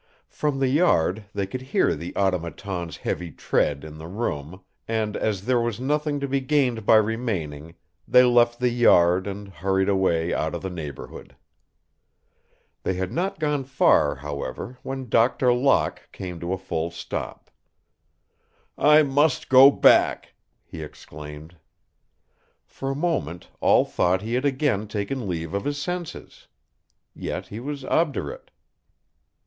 [0.31, 5.45] From the yard they could hear the Automaton's heavy tread in the room and, as
[5.45, 7.75] there was nothing to be gained by remaining,
[8.07, 11.35] they left the yard and hurried away out of the neighborhood.
[12.81, 17.51] They had not gone far, however, when Doctor Locke came to a full stop.
[18.79, 20.33] "I must go back,"
[20.65, 21.57] he exclaimed.
[22.65, 26.47] For a moment all thought he had again taken leave of his senses.
[27.13, 28.49] Yet he was obdurate.